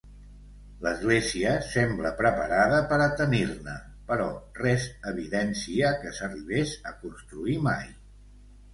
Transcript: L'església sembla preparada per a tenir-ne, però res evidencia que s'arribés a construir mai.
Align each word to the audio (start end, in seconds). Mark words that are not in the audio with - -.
L'església 0.85 1.51
sembla 1.73 2.13
preparada 2.21 2.79
per 2.93 2.99
a 3.05 3.11
tenir-ne, 3.21 3.77
però 4.09 4.33
res 4.65 4.89
evidencia 5.15 5.95
que 6.03 6.19
s'arribés 6.23 6.77
a 6.95 6.99
construir 7.07 7.63
mai. 7.73 7.91